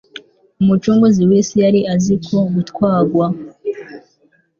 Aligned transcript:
Umucunguzi 0.61 1.21
w’isi 1.29 1.55
yari 1.63 1.79
azi 1.93 2.15
ko 2.25 2.37
gutwarwa 2.53 3.25